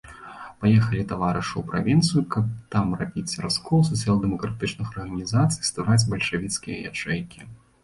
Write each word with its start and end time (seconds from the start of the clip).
Паехалі 0.61 1.01
таварышы 1.11 1.53
ў 1.57 1.63
правінцыю, 1.71 2.23
каб 2.37 2.47
там 2.77 2.97
рабіць 3.03 3.39
раскол 3.45 3.85
сацыял-дэмакратычных 3.91 4.87
арганізацый 4.95 5.61
і 5.67 5.71
ствараць 5.71 6.01
бальшавіцкія 6.17 6.83
ячэйкі. 6.93 7.41